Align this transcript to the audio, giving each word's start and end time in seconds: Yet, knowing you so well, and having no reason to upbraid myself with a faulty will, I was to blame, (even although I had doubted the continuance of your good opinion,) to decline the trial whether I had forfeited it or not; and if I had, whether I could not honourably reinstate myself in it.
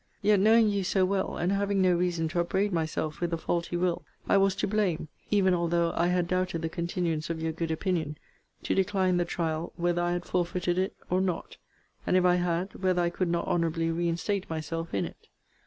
Yet, 0.23 0.39
knowing 0.39 0.69
you 0.69 0.83
so 0.83 1.05
well, 1.05 1.37
and 1.37 1.51
having 1.51 1.79
no 1.79 1.93
reason 1.93 2.27
to 2.29 2.39
upbraid 2.41 2.73
myself 2.73 3.21
with 3.21 3.31
a 3.33 3.37
faulty 3.37 3.77
will, 3.77 4.01
I 4.27 4.35
was 4.35 4.55
to 4.55 4.67
blame, 4.67 5.09
(even 5.29 5.53
although 5.53 5.93
I 5.95 6.07
had 6.07 6.27
doubted 6.27 6.63
the 6.63 6.69
continuance 6.69 7.29
of 7.29 7.39
your 7.39 7.51
good 7.51 7.69
opinion,) 7.69 8.17
to 8.63 8.73
decline 8.73 9.17
the 9.17 9.25
trial 9.25 9.73
whether 9.75 10.01
I 10.01 10.13
had 10.13 10.25
forfeited 10.25 10.79
it 10.79 10.95
or 11.11 11.21
not; 11.21 11.57
and 12.07 12.17
if 12.17 12.25
I 12.25 12.37
had, 12.37 12.81
whether 12.81 12.99
I 13.03 13.11
could 13.11 13.29
not 13.29 13.45
honourably 13.47 13.91
reinstate 13.91 14.49
myself 14.49 14.91
in 14.91 15.05
it. 15.05 15.27